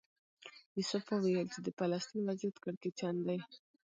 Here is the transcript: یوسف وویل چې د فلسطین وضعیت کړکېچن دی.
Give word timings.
یوسف 0.77 1.05
وویل 1.09 1.47
چې 1.53 1.59
د 1.63 1.67
فلسطین 1.77 2.21
وضعیت 2.25 2.55
کړکېچن 2.63 3.15
دی. 3.27 3.37